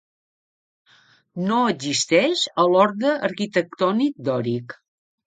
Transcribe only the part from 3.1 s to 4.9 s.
arquitectònic dòric.